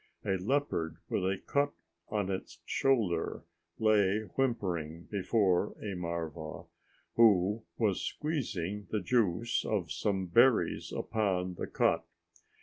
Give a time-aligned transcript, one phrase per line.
[0.25, 1.73] A leopard with a cut
[2.09, 3.43] on its shoulder
[3.77, 6.63] lay whimpering before a marva,
[7.17, 12.03] who was squeezing the juice of some berries upon the cut.